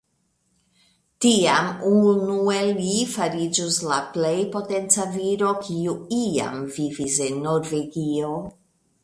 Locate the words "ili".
2.71-2.95